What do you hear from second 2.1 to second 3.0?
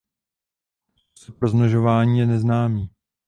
je neznámý.